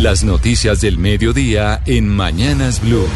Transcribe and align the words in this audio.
Las 0.00 0.24
noticias 0.24 0.80
del 0.80 0.96
mediodía 0.96 1.82
en 1.84 2.08
Mañanas 2.08 2.80
Blue 2.80 3.06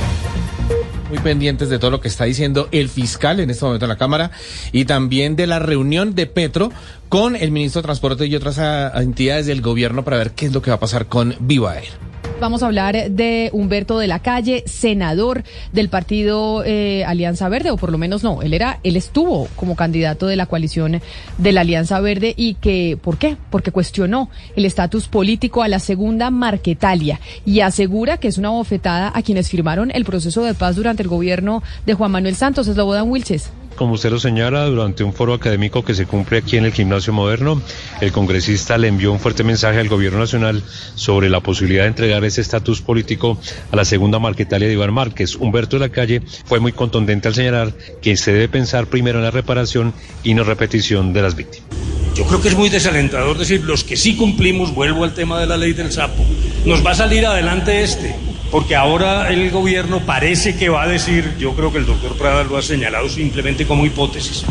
muy 1.09 1.19
pendientes 1.19 1.71
de 1.71 1.79
todo 1.79 1.91
lo 1.91 2.01
que 2.03 2.09
está 2.09 2.25
diciendo 2.25 2.69
el 2.73 2.91
fiscal 2.91 3.41
en 3.41 3.49
este 3.49 3.65
momento 3.65 3.87
en 3.87 3.89
la 3.89 3.97
Cámara 3.97 4.33
y 4.71 4.85
también 4.85 5.35
de 5.35 5.47
la 5.47 5.59
reunión 5.59 6.15
de 6.15 6.27
Petro 6.27 6.71
con 7.09 7.37
el 7.37 7.53
ministro 7.53 7.81
de 7.81 7.87
Transporte 7.87 8.27
y 8.27 8.37
otras 8.37 8.59
ah, 8.59 8.93
entidades 9.01 9.47
del 9.47 9.63
gobierno 9.63 10.05
para 10.05 10.19
ver 10.19 10.33
qué 10.33 10.45
es 10.45 10.53
lo 10.53 10.61
que 10.61 10.71
va 10.71 10.77
a 10.77 10.81
pasar 10.81 11.07
con 11.07 11.35
Viva 11.41 11.79
Air. 11.79 12.14
Vamos 12.45 12.63
a 12.63 12.67
hablar 12.67 13.11
de 13.11 13.49
Humberto 13.55 13.99
de 13.99 14.07
la 14.07 14.19
Calle, 14.19 14.65
senador 14.67 15.45
del 15.73 15.89
partido 15.89 16.63
eh, 16.63 17.03
Alianza 17.07 17.49
Verde, 17.49 17.71
o 17.71 17.79
por 17.79 17.91
lo 17.91 17.97
menos 17.97 18.23
no, 18.23 18.43
él 18.43 18.53
era, 18.53 18.81
él 18.83 18.97
estuvo 18.97 19.49
como 19.57 19.77
candidato 19.77 20.27
de 20.27 20.37
la 20.37 20.45
coalición 20.45 21.01
de 21.39 21.53
la 21.53 21.63
Alianza 21.63 22.01
Verde 22.01 22.35
y 22.37 22.57
que, 22.57 22.99
¿por 23.01 23.17
qué? 23.17 23.39
Porque 23.49 23.73
cuestionó 23.73 24.29
el 24.57 24.67
estatus 24.67 25.09
político 25.09 25.63
a 25.63 25.69
la 25.69 25.79
segunda 25.79 26.31
Marquetalia 26.31 27.19
y 27.47 27.61
asegura 27.61 28.19
que 28.19 28.29
es 28.29 28.37
una 28.37 28.51
bofetada 28.51 29.11
a 29.15 29.23
quienes 29.23 29.49
firmaron 29.49 29.91
el 29.91 30.05
proceso 30.05 30.45
de 30.45 30.53
paz 30.53 30.77
durante 30.77 31.03
el 31.03 31.09
gobierno 31.09 31.63
de 31.87 31.95
Juan 31.95 32.11
Manuel 32.11 32.37
Santos. 32.37 32.69
Es 32.69 32.77
Lobodan 32.77 33.09
Wilches. 33.09 33.53
Como 33.77 33.95
usted 33.95 34.11
lo 34.11 34.21
señala, 34.21 34.67
durante 34.67 35.03
un 35.03 35.13
foro 35.13 35.35
académico 35.35 35.85
que 35.85 35.95
se 35.95 36.07
cumple 36.07 36.39
aquí 36.39 36.57
en 36.57 36.65
el 36.65 36.73
Gimnasio 36.73 37.13
Moderno, 37.13 37.61
el 38.01 38.13
congresista 38.13 38.79
le 38.79 38.87
envió 38.87 39.11
un 39.11 39.19
fuerte 39.19 39.43
mensaje 39.43 39.81
al 39.81 39.89
Gobierno 39.89 40.21
Nacional 40.21 40.63
sobre 40.95 41.29
la 41.29 41.41
posibilidad 41.41 41.83
de 41.83 41.89
entregar 41.89 42.25
ese 42.25 42.41
estatus 42.41 42.81
político 42.81 43.37
a 43.73 43.77
la 43.77 43.85
segunda 43.85 44.21
Marquetalia 44.21 44.69
de 44.69 44.75
Iván 44.75 44.95
Márquez. 44.95 45.35
Humberto 45.35 45.77
de 45.77 45.81
la 45.81 45.89
Calle 45.89 46.23
fue 46.45 46.61
muy 46.61 46.73
contundente 46.73 47.27
al 47.27 47.35
señalar 47.35 47.73
que 48.01 48.17
se 48.17 48.33
debe 48.33 48.49
pensar 48.49 48.87
primero 48.87 49.19
en 49.19 49.25
la 49.25 49.33
reparación 49.33 49.93
y 50.23 50.35
no 50.35 50.45
repetición 50.45 51.13
de 51.13 51.23
las 51.23 51.35
víctimas. 51.35 51.69
Yo 52.15 52.25
creo 52.27 52.41
que 52.41 52.49
es 52.49 52.57
muy 52.57 52.69
desalentador 52.69 53.37
decir, 53.37 53.65
los 53.65 53.83
que 53.83 53.97
sí 53.97 54.17
cumplimos, 54.17 54.73
vuelvo 54.73 55.03
al 55.03 55.15
tema 55.15 55.41
de 55.41 55.47
la 55.47 55.57
ley 55.57 55.73
del 55.73 55.91
sapo, 55.91 56.25
nos 56.65 56.87
va 56.87 56.93
a 56.93 56.95
salir 56.95 57.27
adelante 57.27 57.83
este 57.83 58.15
porque 58.55 58.77
ahora 58.77 59.33
el 59.33 59.51
gobierno 59.51 60.07
parece 60.07 60.55
que 60.55 60.69
va 60.69 60.85
a 60.85 60.87
decir, 60.87 61.35
yo 61.41 61.57
creo 61.57 61.73
que 61.73 61.79
el 61.79 61.87
doctor 61.87 62.17
Prada 62.17 62.45
lo 62.45 62.57
ha 62.57 62.63
señalado 62.63 63.09
simplemente 63.09 63.67
como 63.67 63.85
hipótesis, 63.85 64.45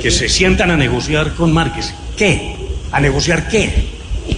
que 0.00 0.12
se 0.12 0.28
sientan 0.28 0.70
a 0.70 0.76
negociar 0.76 1.34
con 1.34 1.52
Márquez. 1.52 1.92
¿Qué? 2.16 2.54
¿A 2.92 3.00
negociar 3.00 3.48
qué? 3.48 3.88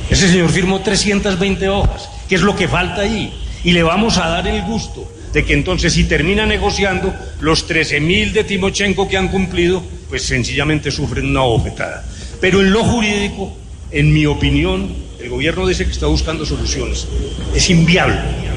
Ese 0.08 0.26
señor 0.26 0.48
firmó 0.48 0.80
320 0.80 1.68
hojas, 1.68 2.08
¿qué 2.30 2.36
es 2.36 2.40
lo 2.40 2.56
que 2.56 2.66
falta 2.66 3.02
ahí? 3.02 3.30
Y 3.62 3.72
le 3.72 3.82
vamos 3.82 4.16
a 4.16 4.26
dar 4.26 4.48
el 4.48 4.62
gusto 4.62 5.06
de 5.34 5.44
que 5.44 5.52
entonces 5.52 5.92
si 5.92 6.04
termina 6.04 6.46
negociando, 6.46 7.14
los 7.40 7.68
13.000 7.68 8.32
de 8.32 8.44
Timochenko 8.44 9.06
que 9.06 9.18
han 9.18 9.28
cumplido, 9.28 9.82
pues 10.08 10.22
sencillamente 10.22 10.90
sufren 10.90 11.26
una 11.26 11.42
bofetada. 11.42 12.06
Pero 12.40 12.62
en 12.62 12.72
lo 12.72 12.82
jurídico, 12.84 13.54
en 13.90 14.14
mi 14.14 14.24
opinión, 14.24 14.94
el 15.20 15.28
gobierno 15.28 15.66
dice 15.66 15.84
que 15.84 15.92
está 15.92 16.06
buscando 16.06 16.46
soluciones. 16.46 17.06
Es 17.54 17.68
inviable. 17.68 18.48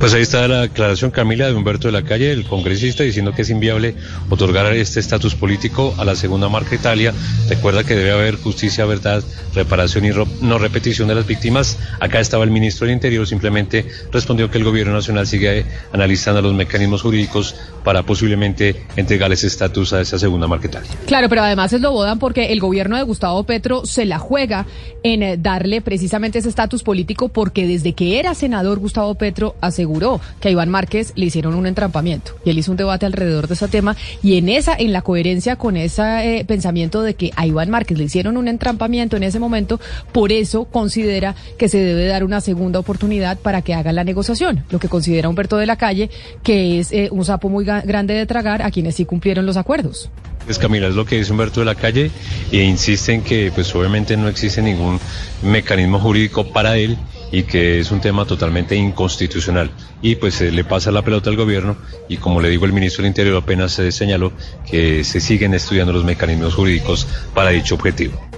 Pues 0.00 0.14
ahí 0.14 0.22
está 0.22 0.48
la 0.48 0.62
declaración, 0.62 1.10
Camila, 1.10 1.46
de 1.46 1.52
Humberto 1.52 1.88
de 1.88 1.92
la 1.92 2.02
Calle, 2.02 2.32
el 2.32 2.46
congresista, 2.46 3.02
diciendo 3.02 3.32
que 3.32 3.42
es 3.42 3.50
inviable 3.50 3.94
otorgar 4.30 4.72
este 4.72 4.98
estatus 4.98 5.34
político 5.34 5.94
a 5.98 6.06
la 6.06 6.16
segunda 6.16 6.48
marca 6.48 6.74
Italia. 6.74 7.12
Recuerda 7.50 7.84
que 7.84 7.94
debe 7.94 8.12
haber 8.12 8.36
justicia, 8.36 8.86
verdad, 8.86 9.22
reparación 9.54 10.06
y 10.06 10.10
no 10.40 10.56
repetición 10.56 11.06
de 11.08 11.16
las 11.16 11.26
víctimas. 11.26 11.78
Acá 12.00 12.18
estaba 12.18 12.44
el 12.44 12.50
ministro 12.50 12.86
del 12.86 12.94
Interior, 12.94 13.26
simplemente 13.26 13.84
respondió 14.10 14.50
que 14.50 14.56
el 14.56 14.64
gobierno 14.64 14.94
nacional 14.94 15.26
sigue 15.26 15.66
analizando 15.92 16.40
los 16.40 16.54
mecanismos 16.54 17.02
jurídicos 17.02 17.54
para 17.84 18.02
posiblemente 18.02 18.86
entregar 18.96 19.30
ese 19.32 19.48
estatus 19.48 19.92
a 19.92 20.00
esa 20.00 20.18
segunda 20.18 20.48
marca 20.48 20.66
Italia. 20.66 20.90
Claro, 21.04 21.28
pero 21.28 21.42
además 21.42 21.74
es 21.74 21.82
lo 21.82 21.92
bodan 21.92 22.18
porque 22.18 22.54
el 22.54 22.60
gobierno 22.60 22.96
de 22.96 23.02
Gustavo 23.02 23.44
Petro 23.44 23.84
se 23.84 24.06
la 24.06 24.18
juega 24.18 24.64
en 25.02 25.22
eh, 25.22 25.36
darle 25.36 25.82
precisamente 25.82 26.38
ese 26.38 26.48
estatus 26.48 26.82
político 26.82 27.28
porque 27.28 27.66
desde 27.66 27.92
que 27.92 28.18
era 28.18 28.34
senador 28.34 28.78
Gustavo 28.78 29.14
Petro 29.14 29.56
aseguró 29.60 29.89
que 30.40 30.48
a 30.48 30.50
Iván 30.50 30.68
Márquez 30.68 31.12
le 31.16 31.26
hicieron 31.26 31.54
un 31.54 31.66
entrampamiento 31.66 32.36
y 32.44 32.50
él 32.50 32.58
hizo 32.58 32.70
un 32.70 32.76
debate 32.76 33.06
alrededor 33.06 33.48
de 33.48 33.54
ese 33.54 33.68
tema 33.68 33.96
y 34.22 34.36
en 34.36 34.48
esa, 34.48 34.74
en 34.74 34.92
la 34.92 35.02
coherencia 35.02 35.56
con 35.56 35.76
ese 35.76 36.38
eh, 36.38 36.44
pensamiento 36.44 37.02
de 37.02 37.14
que 37.14 37.32
a 37.36 37.46
Iván 37.46 37.70
Márquez 37.70 37.98
le 37.98 38.04
hicieron 38.04 38.36
un 38.36 38.48
entrampamiento 38.48 39.16
en 39.16 39.22
ese 39.22 39.38
momento, 39.38 39.80
por 40.12 40.32
eso 40.32 40.64
considera 40.64 41.34
que 41.58 41.68
se 41.68 41.78
debe 41.78 42.06
dar 42.06 42.24
una 42.24 42.40
segunda 42.40 42.78
oportunidad 42.78 43.38
para 43.38 43.62
que 43.62 43.74
haga 43.74 43.92
la 43.92 44.04
negociación, 44.04 44.64
lo 44.70 44.78
que 44.78 44.88
considera 44.88 45.28
Humberto 45.28 45.56
de 45.56 45.66
la 45.66 45.76
Calle 45.76 46.10
que 46.42 46.78
es 46.78 46.92
eh, 46.92 47.08
un 47.10 47.24
sapo 47.24 47.48
muy 47.48 47.64
grande 47.64 48.14
de 48.14 48.26
tragar 48.26 48.62
a 48.62 48.70
quienes 48.70 48.94
sí 48.94 49.04
cumplieron 49.04 49.46
los 49.46 49.56
acuerdos. 49.56 50.10
Pues 50.44 50.58
Camila, 50.58 50.88
es 50.88 50.94
lo 50.94 51.04
que 51.04 51.16
dice 51.16 51.32
Humberto 51.32 51.60
de 51.60 51.66
la 51.66 51.74
Calle 51.74 52.10
e 52.50 52.62
insiste 52.62 53.12
en 53.12 53.22
que 53.22 53.52
pues 53.54 53.74
obviamente 53.74 54.16
no 54.16 54.28
existe 54.28 54.62
ningún 54.62 54.98
mecanismo 55.42 55.98
jurídico 56.00 56.46
para 56.52 56.76
él 56.76 56.96
y 57.32 57.44
que 57.44 57.80
es 57.80 57.90
un 57.90 58.00
tema 58.00 58.24
totalmente 58.24 58.76
inconstitucional. 58.76 59.70
Y 60.02 60.16
pues 60.16 60.34
se 60.34 60.50
le 60.50 60.64
pasa 60.64 60.90
la 60.90 61.02
pelota 61.02 61.30
al 61.30 61.36
gobierno 61.36 61.76
y 62.08 62.16
como 62.16 62.40
le 62.40 62.48
digo 62.48 62.66
el 62.66 62.72
ministro 62.72 63.02
del 63.02 63.10
Interior 63.10 63.36
apenas 63.36 63.72
se 63.72 63.92
señaló 63.92 64.32
que 64.68 65.04
se 65.04 65.20
siguen 65.20 65.54
estudiando 65.54 65.92
los 65.92 66.04
mecanismos 66.04 66.54
jurídicos 66.54 67.06
para 67.34 67.50
dicho 67.50 67.74
objetivo. 67.74 68.29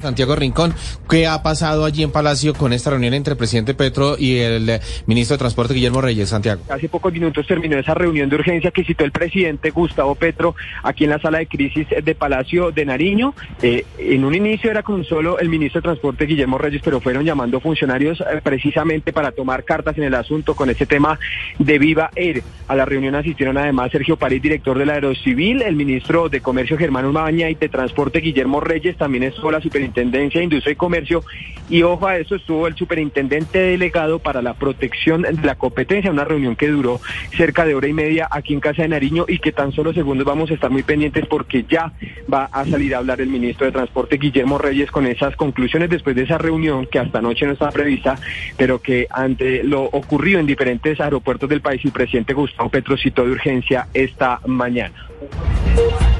Santiago 0.00 0.36
Rincón, 0.36 0.74
¿qué 1.08 1.26
ha 1.26 1.42
pasado 1.42 1.84
allí 1.84 2.02
en 2.02 2.12
Palacio 2.12 2.54
con 2.54 2.72
esta 2.72 2.90
reunión 2.90 3.14
entre 3.14 3.32
el 3.32 3.38
presidente 3.38 3.74
Petro 3.74 4.16
y 4.18 4.38
el 4.38 4.68
eh, 4.68 4.80
ministro 5.06 5.34
de 5.34 5.38
Transporte 5.38 5.74
Guillermo 5.74 6.00
Reyes, 6.00 6.28
Santiago? 6.28 6.62
Hace 6.68 6.88
pocos 6.88 7.12
minutos 7.12 7.46
terminó 7.46 7.78
esa 7.78 7.94
reunión 7.94 8.28
de 8.28 8.36
urgencia 8.36 8.70
que 8.70 8.84
citó 8.84 9.04
el 9.04 9.12
presidente 9.12 9.70
Gustavo 9.70 10.14
Petro 10.14 10.54
aquí 10.82 11.04
en 11.04 11.10
la 11.10 11.18
sala 11.18 11.38
de 11.38 11.46
crisis 11.46 11.86
de 12.02 12.14
Palacio 12.14 12.70
de 12.70 12.84
Nariño. 12.84 13.34
Eh, 13.62 13.84
en 13.98 14.24
un 14.24 14.34
inicio 14.34 14.70
era 14.70 14.82
con 14.82 15.04
solo 15.04 15.38
el 15.38 15.48
ministro 15.48 15.80
de 15.80 15.84
Transporte 15.84 16.26
Guillermo 16.26 16.58
Reyes, 16.58 16.82
pero 16.84 17.00
fueron 17.00 17.24
llamando 17.24 17.60
funcionarios 17.60 18.20
eh, 18.20 18.40
precisamente 18.42 19.12
para 19.12 19.32
tomar 19.32 19.64
cartas 19.64 19.96
en 19.98 20.04
el 20.04 20.14
asunto 20.14 20.54
con 20.54 20.70
ese 20.70 20.86
tema 20.86 21.18
de 21.58 21.78
Viva 21.78 22.10
Air. 22.14 22.42
A 22.68 22.76
la 22.76 22.84
reunión 22.84 23.14
asistieron 23.14 23.56
además 23.58 23.92
Sergio 23.92 24.16
París, 24.16 24.42
director 24.42 24.78
de 24.78 24.86
la 24.86 24.94
Aerocivil, 24.94 25.62
el 25.62 25.76
ministro 25.76 26.28
de 26.28 26.40
Comercio 26.40 26.76
Germán 26.76 27.10
Mabaña 27.12 27.48
y 27.48 27.54
de 27.54 27.68
Transporte 27.68 28.20
Guillermo 28.20 28.60
Reyes, 28.60 28.96
también 28.96 29.24
estuvo 29.24 29.50
la 29.50 29.60
superintendencia 29.60 29.85
Superintendencia 29.86 30.40
de 30.40 30.44
Industria 30.44 30.72
y 30.72 30.76
Comercio 30.76 31.22
y 31.68 31.82
ojo 31.82 32.06
a 32.06 32.16
eso 32.16 32.36
estuvo 32.36 32.66
el 32.66 32.76
superintendente 32.76 33.58
delegado 33.58 34.18
para 34.18 34.40
la 34.40 34.54
protección 34.54 35.22
de 35.22 35.32
la 35.42 35.56
competencia, 35.56 36.10
una 36.10 36.24
reunión 36.24 36.54
que 36.54 36.68
duró 36.68 37.00
cerca 37.36 37.64
de 37.64 37.74
hora 37.74 37.88
y 37.88 37.92
media 37.92 38.28
aquí 38.30 38.54
en 38.54 38.60
Casa 38.60 38.82
de 38.82 38.88
Nariño 38.88 39.24
y 39.28 39.38
que 39.38 39.52
tan 39.52 39.72
solo 39.72 39.92
segundos 39.92 40.24
vamos 40.26 40.50
a 40.50 40.54
estar 40.54 40.70
muy 40.70 40.82
pendientes 40.82 41.26
porque 41.26 41.64
ya 41.68 41.92
va 42.32 42.44
a 42.52 42.64
salir 42.66 42.94
a 42.94 42.98
hablar 42.98 43.20
el 43.20 43.28
ministro 43.28 43.66
de 43.66 43.72
Transporte 43.72 44.16
Guillermo 44.16 44.58
Reyes 44.58 44.90
con 44.90 45.06
esas 45.06 45.34
conclusiones 45.36 45.90
después 45.90 46.14
de 46.14 46.22
esa 46.22 46.38
reunión 46.38 46.86
que 46.86 46.98
hasta 46.98 47.18
anoche 47.18 47.46
no 47.46 47.52
estaba 47.52 47.72
prevista, 47.72 48.16
pero 48.56 48.80
que 48.80 49.06
ante 49.10 49.64
lo 49.64 49.84
ocurrido 49.84 50.38
en 50.38 50.46
diferentes 50.46 51.00
aeropuertos 51.00 51.48
del 51.48 51.60
país 51.60 51.84
el 51.84 51.92
presidente 51.92 52.32
Gustavo 52.32 52.70
Petro 52.70 52.96
citó 52.96 53.24
de 53.24 53.32
urgencia 53.32 53.88
esta 53.92 54.40
mañana. 54.46 54.94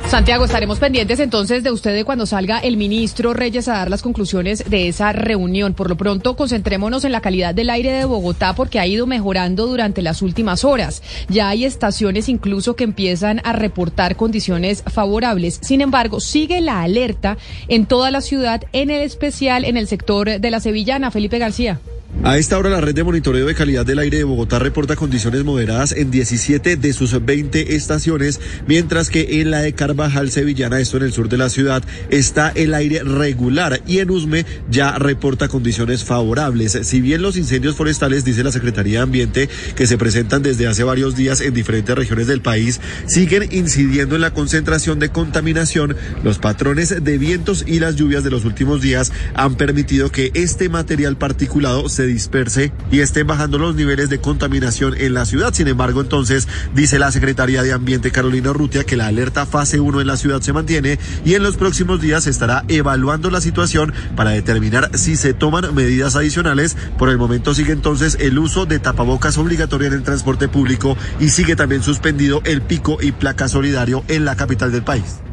Santiago, 0.09 0.45
estaremos 0.45 0.79
pendientes 0.79 1.19
entonces 1.19 1.65
de 1.65 1.73
usted 1.73 2.05
cuando 2.05 2.27
salga 2.27 2.61
el 2.61 2.77
ministro 2.77 3.35
Reyes 3.35 3.67
a 3.67 3.73
dar 3.73 3.91
las 3.91 4.03
conclusiones 4.03 4.71
de 4.71 4.87
esa 4.87 5.13
reunión. 5.13 5.75
Por 5.75 5.91
lo 5.91 5.97
pronto, 5.97 6.37
concentrémonos 6.37 7.05
en 7.05 7.11
la 7.11 7.21
calidad 7.21 7.55
del 7.55 7.71
aire 7.71 7.91
de 7.91 8.05
Bogotá 8.05 8.55
porque 8.55 8.79
ha 8.79 8.87
ido 8.87 9.07
mejorando 9.07 9.67
durante 9.67 10.03
las 10.03 10.23
últimas 10.23 10.65
horas. 10.65 11.03
Ya 11.29 11.49
hay 11.49 11.65
estaciones 11.65 12.29
incluso 12.29 12.77
que 12.77 12.85
empiezan 12.85 13.41
a 13.43 13.53
reportar 13.53 14.15
condiciones 14.15 14.85
favorables. 14.87 15.59
Sin 15.61 15.81
embargo, 15.81 16.21
sigue 16.21 16.61
la 16.61 16.83
alerta 16.83 17.37
en 17.67 17.87
toda 17.87 18.13
la 18.13 18.21
ciudad, 18.21 18.63
en 18.73 18.91
el 18.91 19.03
especial 19.03 19.65
en 19.65 19.77
el 19.77 19.89
sector 19.89 20.41
de 20.41 20.51
la 20.51 20.61
Sevillana. 20.61 21.11
Felipe 21.11 21.39
García. 21.39 21.81
A 22.25 22.39
esta 22.39 22.59
hora 22.59 22.71
la 22.71 22.81
red 22.81 22.95
de 22.95 23.05
monitoreo 23.05 23.47
de 23.47 23.55
calidad 23.55 23.87
del 23.87 24.01
aire 24.01 24.19
de 24.19 24.25
Bogotá 24.25 24.59
reporta 24.59 24.97
condiciones 24.97 25.45
moderadas 25.45 25.93
en 25.93 26.11
17 26.11 26.77
de 26.77 26.93
sus 26.93 27.25
20 27.25 27.77
estaciones, 27.77 28.41
mientras 28.67 29.11
que 29.11 29.41
en 29.41 29.53
la 29.53 29.61
de 29.61 29.75
Carvajal 29.75 30.31
Sevillana, 30.33 30.81
esto 30.81 30.97
en 30.97 31.05
el 31.05 31.13
sur 31.13 31.29
de 31.29 31.37
la 31.37 31.51
ciudad, 31.51 31.85
está 32.11 32.49
el 32.49 32.75
aire 32.75 33.05
regular 33.05 33.81
y 33.87 33.99
en 33.99 34.11
Usme 34.11 34.45
ya 34.69 34.99
reporta 34.99 35.47
condiciones 35.47 36.03
favorables. 36.03 36.79
Si 36.83 37.01
bien 37.01 37.23
los 37.23 37.37
incendios 37.37 37.77
forestales, 37.77 38.25
dice 38.25 38.43
la 38.43 38.51
Secretaría 38.51 38.99
de 38.99 39.05
Ambiente, 39.05 39.49
que 39.77 39.87
se 39.87 39.99
presentan 39.99 40.43
desde 40.43 40.67
hace 40.67 40.83
varios 40.83 41.15
días 41.15 41.41
en 41.41 41.55
diferentes 41.55 41.95
regiones 41.95 42.27
del 42.27 42.41
país, 42.41 42.81
siguen 43.07 43.49
incidiendo 43.53 44.17
en 44.17 44.23
la 44.23 44.33
concentración 44.33 44.99
de 44.99 45.11
contaminación, 45.11 45.95
los 46.25 46.39
patrones 46.39 47.05
de 47.05 47.19
vientos 47.19 47.63
y 47.69 47.79
las 47.79 47.95
lluvias 47.95 48.25
de 48.25 48.31
los 48.31 48.45
últimos 48.45 48.81
días 48.81 49.13
han 49.35 49.55
permitido 49.55 50.11
que 50.11 50.33
este 50.35 50.69
material 50.69 51.17
particulado 51.19 51.89
se 51.89 52.06
disperse 52.07 52.73
y 52.91 53.01
estén 53.01 53.27
bajando 53.27 53.59
los 53.59 53.75
niveles 53.75 54.09
de 54.09 54.21
contaminación 54.21 54.95
en 54.97 55.15
la 55.15 55.27
ciudad. 55.27 55.53
Sin 55.55 55.69
embargo, 55.69 56.01
entonces, 56.01 56.49
dice 56.75 56.99
la 56.99 57.13
Secretaría 57.13 57.63
de 57.63 57.73
Ambiente 57.73 58.11
Carolina 58.11 58.53
Rutia 58.53 58.85
que 58.85 58.97
la 58.97 59.07
alerta 59.07 59.47
fase 59.47 59.81
1 59.81 60.01
en 60.01 60.07
la 60.07 60.17
ciudad 60.17 60.41
se 60.41 60.53
mantiene 60.53 60.99
y 61.25 61.35
en 61.35 61.43
los 61.43 61.57
próximos 61.57 62.01
días 62.01 62.25
se 62.25 62.31
estará 62.31 62.65
evaluando 62.69 63.31
la 63.31 63.41
situación 63.41 63.93
para 64.15 64.31
determinar 64.31 64.91
si 64.95 65.17
se 65.17 65.35
toman 65.35 65.75
medidas 65.75 66.17
adicionales. 66.17 66.77
Por 66.99 67.09
el 67.09 67.19
momento 67.19 67.55
sigue 67.55 67.73
entonces 67.73 68.17
el 68.21 68.39
uso 68.39 68.67
de 68.67 68.79
tapabocas 68.79 69.39
obligatorio 69.39 69.89
en 69.89 69.95
el 69.95 70.03
transporte 70.03 70.49
público 70.49 70.97
y 71.21 71.31
sigue 71.31 71.57
también 71.57 71.83
suspendido 71.83 72.43
el 72.45 72.63
pico 72.63 72.99
y 73.01 73.13
placa 73.13 73.49
solidario 73.49 74.05
en 74.09 74.25
la 74.25 74.37
capital 74.37 74.73
del 74.73 74.83
país. 74.83 75.26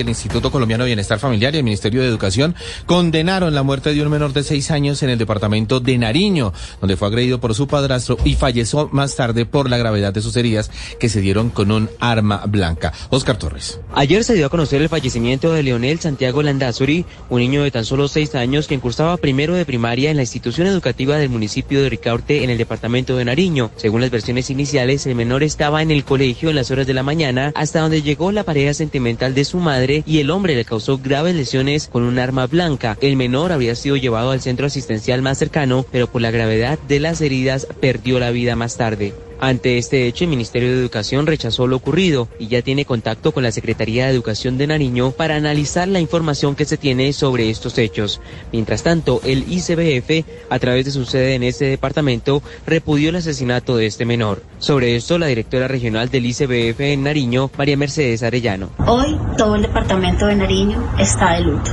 El 0.00 0.08
Instituto 0.08 0.50
Colombiano 0.50 0.84
de 0.84 0.88
Bienestar 0.88 1.18
Familiar 1.18 1.54
y 1.54 1.58
el 1.58 1.64
Ministerio 1.64 2.02
de 2.02 2.08
Educación 2.08 2.54
condenaron 2.86 3.54
la 3.54 3.62
muerte 3.62 3.92
de 3.94 4.02
un 4.02 4.10
menor 4.10 4.32
de 4.32 4.42
seis 4.42 4.70
años 4.70 5.02
en 5.02 5.10
el 5.10 5.18
departamento 5.18 5.80
de 5.80 5.98
Nariño, 5.98 6.52
donde 6.80 6.96
fue 6.96 7.08
agredido 7.08 7.40
por 7.40 7.54
su 7.54 7.66
padrastro 7.66 8.16
y 8.24 8.34
falleció 8.34 8.88
más 8.92 9.16
tarde 9.16 9.46
por 9.46 9.68
la 9.68 9.78
gravedad 9.78 10.12
de 10.12 10.22
sus 10.22 10.36
heridas 10.36 10.70
que 10.98 11.08
se 11.08 11.20
dieron 11.20 11.50
con 11.50 11.70
un 11.70 11.90
arma 12.00 12.44
blanca. 12.46 12.92
Oscar 13.10 13.38
Torres. 13.38 13.80
Ayer 13.94 14.24
se 14.24 14.34
dio 14.34 14.46
a 14.46 14.50
conocer 14.50 14.82
el 14.82 14.88
fallecimiento 14.88 15.52
de 15.52 15.62
Leonel 15.62 16.00
Santiago 16.00 16.42
Landazuri, 16.42 17.04
un 17.28 17.40
niño 17.40 17.62
de 17.62 17.70
tan 17.70 17.84
solo 17.84 18.08
seis 18.08 18.34
años 18.34 18.66
que 18.66 18.78
cursaba 18.78 19.16
primero 19.16 19.54
de 19.54 19.64
primaria 19.64 20.10
en 20.10 20.16
la 20.16 20.22
institución 20.22 20.66
educativa 20.66 21.16
del 21.16 21.28
municipio 21.28 21.82
de 21.82 21.88
Ricaurte 21.88 22.44
en 22.44 22.50
el 22.50 22.58
departamento 22.58 23.16
de 23.16 23.24
Nariño. 23.24 23.70
Según 23.76 24.00
las 24.00 24.10
versiones 24.10 24.50
iniciales, 24.50 25.06
el 25.06 25.14
menor 25.14 25.42
estaba 25.42 25.82
en 25.82 25.90
el 25.90 26.04
colegio 26.04 26.50
en 26.50 26.56
las 26.56 26.70
horas 26.70 26.86
de 26.86 26.94
la 26.94 27.02
mañana 27.02 27.52
hasta 27.54 27.80
donde 27.80 28.02
llegó 28.02 28.32
la 28.32 28.44
pareja 28.44 28.74
sentimental 28.74 29.34
de 29.34 29.44
su 29.44 29.58
madre 29.58 29.89
y 30.06 30.18
el 30.18 30.30
hombre 30.30 30.54
le 30.54 30.64
causó 30.64 30.98
graves 30.98 31.34
lesiones 31.34 31.88
con 31.88 32.02
un 32.02 32.18
arma 32.18 32.46
blanca. 32.46 32.96
El 33.00 33.16
menor 33.16 33.52
había 33.52 33.74
sido 33.74 33.96
llevado 33.96 34.30
al 34.30 34.40
centro 34.40 34.66
asistencial 34.66 35.22
más 35.22 35.38
cercano, 35.38 35.84
pero 35.90 36.06
por 36.06 36.22
la 36.22 36.30
gravedad 36.30 36.78
de 36.88 37.00
las 37.00 37.20
heridas 37.20 37.66
perdió 37.80 38.18
la 38.18 38.30
vida 38.30 38.56
más 38.56 38.76
tarde. 38.76 39.14
Ante 39.40 39.78
este 39.78 40.06
hecho, 40.06 40.24
el 40.24 40.30
Ministerio 40.30 40.68
de 40.68 40.78
Educación 40.78 41.26
rechazó 41.26 41.66
lo 41.66 41.76
ocurrido 41.76 42.28
y 42.38 42.48
ya 42.48 42.60
tiene 42.60 42.84
contacto 42.84 43.32
con 43.32 43.42
la 43.42 43.52
Secretaría 43.52 44.04
de 44.04 44.12
Educación 44.12 44.58
de 44.58 44.66
Nariño 44.66 45.12
para 45.12 45.36
analizar 45.36 45.88
la 45.88 45.98
información 45.98 46.54
que 46.54 46.66
se 46.66 46.76
tiene 46.76 47.14
sobre 47.14 47.48
estos 47.48 47.78
hechos. 47.78 48.20
Mientras 48.52 48.82
tanto, 48.82 49.22
el 49.24 49.50
ICBF, 49.50 50.26
a 50.50 50.58
través 50.58 50.84
de 50.84 50.90
su 50.90 51.06
sede 51.06 51.36
en 51.36 51.42
este 51.42 51.64
departamento, 51.64 52.42
repudió 52.66 53.08
el 53.08 53.16
asesinato 53.16 53.78
de 53.78 53.86
este 53.86 54.04
menor. 54.04 54.42
Sobre 54.58 54.94
esto, 54.94 55.18
la 55.18 55.26
directora 55.26 55.68
regional 55.68 56.10
del 56.10 56.26
ICBF 56.26 56.80
en 56.80 57.04
Nariño, 57.04 57.50
María 57.56 57.78
Mercedes 57.78 58.22
Arellano. 58.22 58.68
Hoy 58.86 59.18
todo 59.38 59.54
el 59.54 59.62
departamento 59.62 60.26
de 60.26 60.36
Nariño 60.36 60.94
está 60.98 61.32
de 61.34 61.40
luto. 61.40 61.70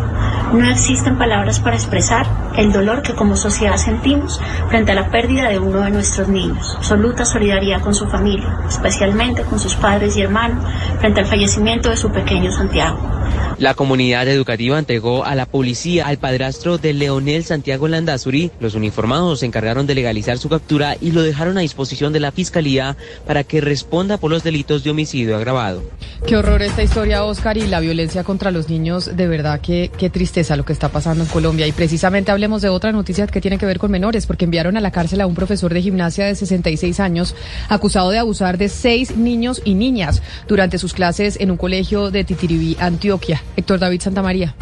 No 0.54 0.66
existen 0.70 1.18
palabras 1.18 1.60
para 1.60 1.76
expresar 1.76 2.26
el 2.56 2.72
dolor 2.72 3.02
que 3.02 3.14
como 3.14 3.36
sociedad 3.36 3.76
sentimos 3.76 4.40
frente 4.70 4.94
a 4.94 4.96
la 4.96 5.10
pérdida 5.10 5.50
de 5.50 5.60
uno 5.60 5.82
de 5.82 5.92
nuestros 5.92 6.30
niños. 6.30 6.76
Absoluta 6.78 7.26
solidaridad 7.26 7.82
con 7.82 7.94
su 7.94 8.08
familia, 8.08 8.58
especialmente 8.68 9.44
con 9.44 9.60
sus 9.60 9.76
padres 9.76 10.16
y 10.16 10.22
hermanos, 10.22 10.64
frente 11.00 11.20
al 11.20 11.26
fallecimiento 11.26 11.90
de 11.90 11.98
su 11.98 12.12
pequeño 12.12 12.52
Santiago. 12.52 13.17
La 13.60 13.74
comunidad 13.74 14.28
educativa 14.28 14.78
entregó 14.78 15.26
a 15.26 15.34
la 15.34 15.48
policía 15.48 16.06
al 16.06 16.20
padrastro 16.20 16.78
de 16.78 16.94
Leonel 16.94 17.44
Santiago 17.44 17.88
Landazuri. 17.88 18.52
Los 18.60 18.76
uniformados 18.76 19.40
se 19.40 19.48
encargaron 19.48 19.88
de 19.88 19.96
legalizar 19.96 20.38
su 20.38 20.48
captura 20.48 20.96
y 21.02 21.10
lo 21.10 21.24
dejaron 21.24 21.58
a 21.58 21.62
disposición 21.62 22.14
de 22.14 22.20
la 22.20 22.32
fiscalía 22.32 22.98
para 23.26 23.44
que 23.44 23.60
responda 23.60 24.20
por 24.20 24.30
los 24.30 24.44
delitos 24.44 24.84
de 24.84 24.92
homicidio 24.92 25.36
agravado. 25.36 25.82
Qué 26.28 26.38
horror 26.38 26.62
esta 26.62 26.84
historia, 26.84 27.24
Oscar, 27.24 27.58
y 27.58 27.66
la 27.66 27.80
violencia 27.80 28.24
contra 28.24 28.52
los 28.52 28.70
niños. 28.70 29.18
De 29.18 29.26
verdad, 29.26 29.60
qué, 29.60 29.90
qué 29.98 30.12
tristeza 30.12 30.56
lo 30.56 30.64
que 30.64 30.74
está 30.74 30.90
pasando 30.90 31.24
en 31.24 31.30
Colombia. 31.30 31.66
Y 31.66 31.72
precisamente 31.72 32.30
hablemos 32.30 32.62
de 32.62 32.70
otra 32.70 32.92
noticia 32.92 33.26
que 33.26 33.42
tiene 33.42 33.58
que 33.58 33.66
ver 33.66 33.80
con 33.80 33.90
menores, 33.90 34.28
porque 34.28 34.46
enviaron 34.46 34.78
a 34.78 34.82
la 34.82 34.92
cárcel 34.92 35.20
a 35.22 35.26
un 35.26 35.34
profesor 35.34 35.74
de 35.74 35.82
gimnasia 35.82 36.26
de 36.26 36.36
66 36.36 37.00
años 37.00 37.36
acusado 37.70 38.12
de 38.12 38.20
abusar 38.20 38.60
de 38.60 38.70
seis 38.70 39.18
niños 39.18 39.64
y 39.66 39.74
niñas 39.74 40.22
durante 40.48 40.78
sus 40.78 40.94
clases 40.94 41.40
en 41.40 41.50
un 41.50 41.58
colegio 41.58 42.12
de 42.12 42.24
Titiribí, 42.24 42.78
Antioquia. 42.80 43.42
Héctor 43.56 43.80
David 43.80 44.02
Santamaría. 44.02 44.54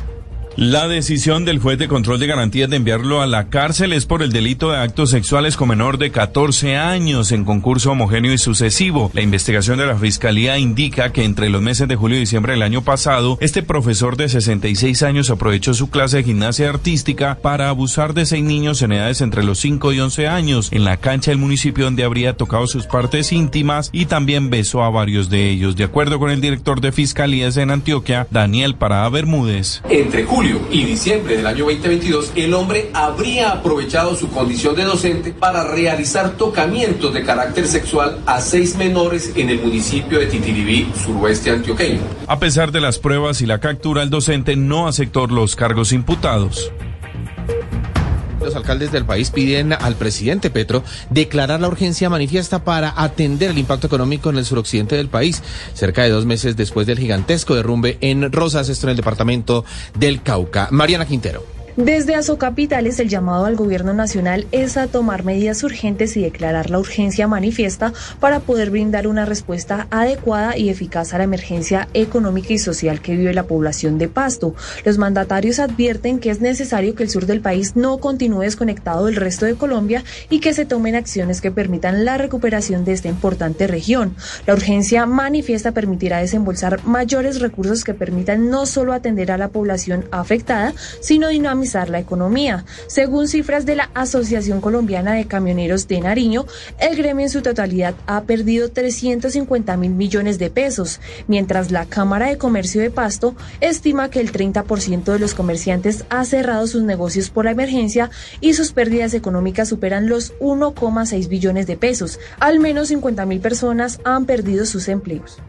La 0.57 0.87
decisión 0.87 1.43
del 1.43 1.59
juez 1.59 1.77
de 1.77 1.89
control 1.89 2.17
de 2.17 2.27
garantías 2.27 2.69
de 2.69 2.77
enviarlo 2.77 3.21
a 3.21 3.27
la 3.27 3.49
cárcel 3.49 3.91
es 3.91 4.05
por 4.05 4.23
el 4.23 4.31
delito 4.31 4.71
de 4.71 4.77
actos 4.77 5.09
sexuales 5.09 5.57
con 5.57 5.67
menor 5.67 5.97
de 5.97 6.11
14 6.11 6.77
años 6.77 7.33
en 7.33 7.43
concurso 7.43 7.91
homogéneo 7.91 8.31
y 8.31 8.37
sucesivo. 8.37 9.11
La 9.13 9.21
investigación 9.21 9.79
de 9.79 9.85
la 9.85 9.97
Fiscalía 9.97 10.57
indica 10.57 11.11
que 11.11 11.25
entre 11.25 11.49
los 11.49 11.61
meses 11.61 11.89
de 11.89 11.97
julio 11.97 12.15
y 12.15 12.21
diciembre 12.21 12.53
del 12.53 12.61
año 12.61 12.83
pasado, 12.83 13.37
este 13.41 13.63
profesor 13.63 14.15
de 14.15 14.29
66 14.29 15.03
años 15.03 15.29
aprovechó 15.29 15.73
su 15.73 15.89
clase 15.89 16.17
de 16.17 16.23
gimnasia 16.23 16.69
artística 16.69 17.35
para 17.41 17.67
abusar 17.67 18.13
de 18.13 18.25
seis 18.25 18.45
niños 18.45 18.81
en 18.81 18.93
edades 18.93 19.19
entre 19.19 19.43
los 19.43 19.59
5 19.59 19.91
y 19.91 19.99
11 19.99 20.27
años 20.29 20.69
en 20.71 20.85
la 20.85 20.95
cancha 20.95 21.31
del 21.31 21.37
municipio 21.37 21.83
donde 21.83 22.05
habría 22.05 22.37
tocado 22.37 22.65
sus 22.67 22.85
partes 22.85 23.33
íntimas 23.33 23.89
y 23.91 24.05
también 24.05 24.49
besó 24.49 24.83
a 24.83 24.89
varios 24.89 25.29
de 25.29 25.49
ellos. 25.49 25.75
De 25.75 25.83
acuerdo 25.83 26.17
con 26.17 26.31
el 26.31 26.39
director 26.39 26.79
de 26.79 26.93
Fiscalías 26.93 27.57
en 27.57 27.71
Antioquia, 27.71 28.25
Daniel 28.31 28.75
Parada 28.75 29.09
Bermúdez. 29.09 29.81
Entre 29.89 30.23
julio 30.23 30.44
y 30.71 30.83
diciembre 30.83 31.37
del 31.37 31.47
año 31.47 31.65
2022, 31.65 32.33
el 32.35 32.53
hombre 32.53 32.89
habría 32.93 33.51
aprovechado 33.51 34.15
su 34.15 34.29
condición 34.29 34.75
de 34.75 34.83
docente 34.83 35.31
para 35.31 35.63
realizar 35.63 36.37
tocamientos 36.37 37.13
de 37.13 37.23
carácter 37.23 37.67
sexual 37.67 38.19
a 38.25 38.41
seis 38.41 38.75
menores 38.75 39.33
en 39.35 39.49
el 39.49 39.59
municipio 39.59 40.19
de 40.19 40.27
Titiribí, 40.27 40.91
suroeste 41.03 41.51
antioqueño. 41.51 42.01
A 42.27 42.39
pesar 42.39 42.71
de 42.71 42.81
las 42.81 42.99
pruebas 42.99 43.41
y 43.41 43.45
la 43.45 43.59
captura, 43.59 44.03
el 44.03 44.09
docente 44.09 44.55
no 44.55 44.87
aceptó 44.87 45.27
los 45.27 45.55
cargos 45.55 45.91
imputados. 45.91 46.71
Los 48.45 48.55
alcaldes 48.55 48.91
del 48.91 49.05
país 49.05 49.31
piden 49.31 49.73
al 49.73 49.95
presidente 49.95 50.51
Petro 50.51 50.83
declarar 51.09 51.59
la 51.59 51.67
urgencia 51.67 52.11
manifiesta 52.11 52.63
para 52.63 52.93
atender 52.95 53.49
el 53.49 53.57
impacto 53.57 53.87
económico 53.87 54.29
en 54.29 54.37
el 54.37 54.45
suroccidente 54.45 54.95
del 54.95 55.07
país, 55.07 55.41
cerca 55.73 56.03
de 56.03 56.11
dos 56.11 56.27
meses 56.27 56.55
después 56.55 56.85
del 56.85 56.99
gigantesco 56.99 57.55
derrumbe 57.55 57.97
en 58.01 58.31
Rosas, 58.31 58.69
esto 58.69 58.85
en 58.85 58.91
el 58.91 58.97
departamento 58.97 59.65
del 59.97 60.21
Cauca. 60.21 60.67
Mariana 60.69 61.07
Quintero. 61.07 61.54
Desde 61.77 62.15
Azocapitales, 62.15 63.01
el 63.01 63.09
llamado 63.09 63.43
al 63.43 63.57
gobierno 63.57 63.93
nacional 63.93 64.47
es 64.53 64.77
a 64.77 64.87
tomar 64.87 65.25
medidas 65.25 65.61
urgentes 65.61 66.15
y 66.15 66.21
declarar 66.21 66.69
la 66.69 66.79
urgencia 66.79 67.27
manifiesta 67.27 67.91
para 68.21 68.39
poder 68.39 68.69
brindar 68.69 69.07
una 69.07 69.25
respuesta 69.25 69.85
adecuada 69.91 70.57
y 70.57 70.69
eficaz 70.69 71.13
a 71.13 71.17
la 71.17 71.25
emergencia 71.25 71.89
económica 71.93 72.53
y 72.53 72.59
social 72.59 73.01
que 73.01 73.17
vive 73.17 73.33
la 73.33 73.43
población 73.43 73.97
de 73.97 74.07
Pasto. 74.07 74.55
Los 74.85 74.97
mandatarios 74.97 75.59
advierten 75.59 76.19
que 76.19 76.29
es 76.29 76.39
necesario 76.39 76.95
que 76.95 77.03
el 77.03 77.09
sur 77.09 77.25
del 77.25 77.41
país 77.41 77.75
no 77.75 77.97
continúe 77.97 78.43
desconectado 78.43 79.07
del 79.07 79.17
resto 79.17 79.45
de 79.45 79.55
Colombia 79.55 80.05
y 80.29 80.39
que 80.39 80.53
se 80.53 80.65
tomen 80.65 80.95
acciones 80.95 81.41
que 81.41 81.51
permitan 81.51 82.05
la 82.05 82.17
recuperación 82.17 82.85
de 82.85 82.93
esta 82.93 83.09
importante 83.09 83.67
región. 83.67 84.15
La 84.47 84.53
urgencia 84.53 85.05
manifiesta 85.05 85.73
permitirá 85.73 86.19
desembolsar 86.19 86.85
mayores 86.85 87.41
recursos 87.41 87.83
que 87.83 87.93
permitan 87.93 88.49
no 88.49 88.65
solo 88.65 88.93
atender 88.93 89.29
a 89.29 89.37
la 89.37 89.49
población 89.49 90.05
afectada, 90.11 90.73
sino 91.01 91.27
dinamizar 91.27 91.64
la 91.73 91.99
economía. 91.99 92.65
Según 92.87 93.27
cifras 93.27 93.65
de 93.65 93.75
la 93.75 93.89
Asociación 93.93 94.61
Colombiana 94.61 95.13
de 95.13 95.25
Camioneros 95.25 95.87
de 95.87 95.99
Nariño, 95.99 96.45
el 96.79 96.95
gremio 96.95 97.25
en 97.25 97.31
su 97.31 97.41
totalidad 97.41 97.95
ha 98.05 98.21
perdido 98.23 98.69
350 98.69 99.75
mil 99.77 99.91
millones 99.91 100.37
de 100.37 100.49
pesos, 100.49 100.99
mientras 101.27 101.71
la 101.71 101.85
Cámara 101.85 102.27
de 102.27 102.37
Comercio 102.37 102.81
de 102.81 102.91
Pasto 102.91 103.35
estima 103.61 104.09
que 104.09 104.19
el 104.19 104.31
30% 104.31 105.03
de 105.05 105.19
los 105.19 105.33
comerciantes 105.33 106.05
ha 106.09 106.23
cerrado 106.25 106.67
sus 106.67 106.83
negocios 106.83 107.29
por 107.29 107.45
la 107.45 107.51
emergencia 107.51 108.11
y 108.41 108.53
sus 108.53 108.71
pérdidas 108.71 109.13
económicas 109.13 109.69
superan 109.69 110.07
los 110.07 110.37
1,6 110.39 111.27
billones 111.27 111.67
de 111.67 111.77
pesos. 111.77 112.19
Al 112.39 112.59
menos 112.59 112.89
50 112.89 113.25
mil 113.25 113.39
personas 113.39 113.99
han 114.03 114.25
perdido 114.25 114.65
sus 114.65 114.87
empleos. 114.87 115.39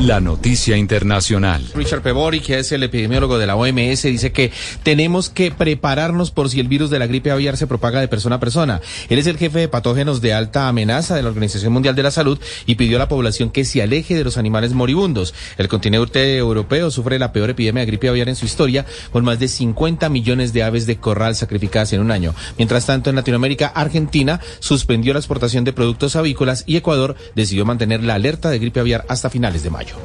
La 0.00 0.20
noticia 0.20 0.76
internacional. 0.76 1.64
Richard 1.74 2.02
Pebori, 2.02 2.40
que 2.40 2.58
es 2.58 2.72
el 2.72 2.82
epidemiólogo 2.82 3.38
de 3.38 3.46
la 3.46 3.56
OMS, 3.56 4.02
dice 4.02 4.32
que 4.32 4.52
tenemos 4.82 5.30
que 5.30 5.50
prepararnos 5.50 6.30
por 6.30 6.50
si 6.50 6.60
el 6.60 6.68
virus 6.68 6.90
de 6.90 6.98
la 6.98 7.06
gripe 7.06 7.30
aviar 7.30 7.56
se 7.56 7.66
propaga 7.66 8.00
de 8.00 8.08
persona 8.08 8.36
a 8.36 8.40
persona. 8.40 8.80
Él 9.08 9.18
es 9.18 9.26
el 9.26 9.38
jefe 9.38 9.60
de 9.60 9.68
patógenos 9.68 10.20
de 10.20 10.34
alta 10.34 10.68
amenaza 10.68 11.14
de 11.14 11.22
la 11.22 11.28
Organización 11.28 11.72
Mundial 11.72 11.94
de 11.94 12.02
la 12.02 12.10
Salud 12.10 12.38
y 12.66 12.74
pidió 12.74 12.96
a 12.96 12.98
la 12.98 13.08
población 13.08 13.50
que 13.50 13.64
se 13.64 13.82
aleje 13.82 14.14
de 14.14 14.24
los 14.24 14.36
animales 14.36 14.72
moribundos. 14.72 15.32
El 15.56 15.68
continente 15.68 16.36
europeo 16.36 16.90
sufre 16.90 17.18
la 17.18 17.32
peor 17.32 17.50
epidemia 17.50 17.80
de 17.80 17.86
gripe 17.86 18.08
aviar 18.08 18.28
en 18.28 18.36
su 18.36 18.44
historia, 18.44 18.84
con 19.12 19.24
más 19.24 19.38
de 19.38 19.48
50 19.48 20.08
millones 20.08 20.52
de 20.52 20.64
aves 20.64 20.86
de 20.86 20.96
corral 20.96 21.36
sacrificadas 21.36 21.92
en 21.92 22.00
un 22.00 22.10
año. 22.10 22.34
Mientras 22.58 22.84
tanto, 22.84 23.10
en 23.10 23.16
Latinoamérica, 23.16 23.68
Argentina 23.68 24.40
suspendió 24.58 25.12
la 25.12 25.20
exportación 25.20 25.64
de 25.64 25.72
productos 25.72 26.16
avícolas 26.16 26.64
y 26.66 26.76
Ecuador 26.76 27.16
decidió 27.34 27.64
mantener 27.64 28.02
la 28.02 28.14
alerta 28.14 28.50
de 28.50 28.58
gripe 28.58 28.80
aviar 28.80 29.06
hasta 29.08 29.30
finales 29.34 29.64
de 29.64 29.70
mayo. 29.70 29.96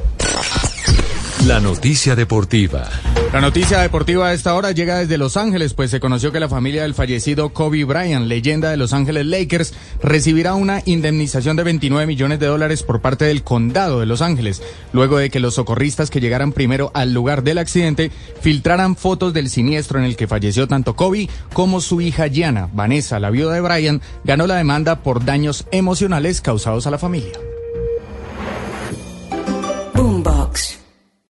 La 1.46 1.60
noticia 1.60 2.16
deportiva. 2.16 2.90
La 3.32 3.40
noticia 3.40 3.78
deportiva 3.78 4.26
a 4.26 4.32
esta 4.32 4.54
hora 4.54 4.72
llega 4.72 4.98
desde 4.98 5.18
Los 5.18 5.36
Ángeles, 5.36 5.72
pues 5.72 5.92
se 5.92 6.00
conoció 6.00 6.32
que 6.32 6.40
la 6.40 6.48
familia 6.48 6.82
del 6.82 6.94
fallecido 6.94 7.50
Kobe 7.50 7.84
Bryant, 7.84 8.26
leyenda 8.26 8.70
de 8.70 8.76
Los 8.76 8.92
Ángeles 8.92 9.24
Lakers, 9.24 9.72
recibirá 10.02 10.54
una 10.54 10.82
indemnización 10.84 11.56
de 11.56 11.62
29 11.62 12.08
millones 12.08 12.40
de 12.40 12.46
dólares 12.46 12.82
por 12.82 13.00
parte 13.00 13.24
del 13.24 13.44
condado 13.44 14.00
de 14.00 14.06
Los 14.06 14.20
Ángeles, 14.20 14.64
luego 14.92 15.18
de 15.18 15.30
que 15.30 15.38
los 15.38 15.54
socorristas 15.54 16.10
que 16.10 16.20
llegaran 16.20 16.50
primero 16.50 16.90
al 16.92 17.14
lugar 17.14 17.44
del 17.44 17.58
accidente 17.58 18.10
filtraran 18.40 18.96
fotos 18.96 19.32
del 19.32 19.48
siniestro 19.48 20.00
en 20.00 20.06
el 20.06 20.16
que 20.16 20.26
falleció 20.26 20.66
tanto 20.66 20.96
Kobe 20.96 21.28
como 21.52 21.80
su 21.80 22.00
hija 22.00 22.26
Gianna. 22.26 22.68
Vanessa, 22.72 23.20
la 23.20 23.30
viuda 23.30 23.54
de 23.54 23.60
Bryant, 23.60 24.02
ganó 24.24 24.48
la 24.48 24.56
demanda 24.56 25.04
por 25.04 25.24
daños 25.24 25.66
emocionales 25.70 26.40
causados 26.40 26.88
a 26.88 26.90
la 26.90 26.98
familia. 26.98 27.49